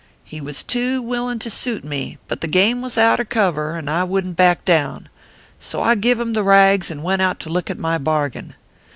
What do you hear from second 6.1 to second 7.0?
him the rags,